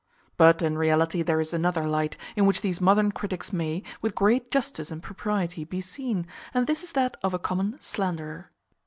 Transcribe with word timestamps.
But 0.35 0.63
in 0.63 0.79
reality 0.79 1.21
there 1.21 1.39
is 1.39 1.53
another 1.53 1.85
light, 1.85 2.17
in 2.35 2.47
which 2.47 2.61
these 2.61 2.81
modern 2.81 3.11
critics 3.11 3.53
may, 3.53 3.83
with 4.01 4.15
great 4.15 4.49
justice 4.49 4.89
and 4.89 5.03
propriety, 5.03 5.63
be 5.63 5.79
seen; 5.79 6.25
and 6.55 6.65
this 6.65 6.81
is 6.81 6.93
that 6.93 7.17
of 7.21 7.35
a 7.35 7.37
common 7.37 7.77
slanderer. 7.79 8.49